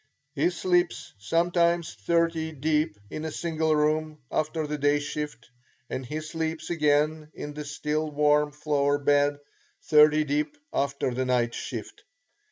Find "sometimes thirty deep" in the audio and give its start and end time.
1.19-2.97